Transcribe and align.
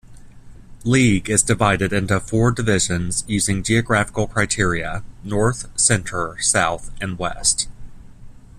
League 0.83 1.29
is 1.29 1.43
divided 1.43 1.93
into 1.93 2.19
four 2.19 2.49
divisions 2.51 3.23
using 3.27 3.61
geographical 3.61 4.25
criteria: 4.25 5.03
North, 5.23 5.67
Center, 5.79 6.37
South 6.39 6.89
and 6.99 7.19
West. 7.19 7.67